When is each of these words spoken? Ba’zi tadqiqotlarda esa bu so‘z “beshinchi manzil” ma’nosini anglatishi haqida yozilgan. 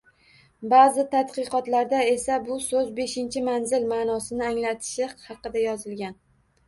Ba’zi 0.69 1.03
tadqiqotlarda 1.09 1.99
esa 2.13 2.39
bu 2.49 2.57
so‘z 2.69 2.89
“beshinchi 3.01 3.45
manzil” 3.51 3.85
ma’nosini 3.95 4.49
anglatishi 4.51 5.11
haqida 5.27 5.67
yozilgan. 5.67 6.19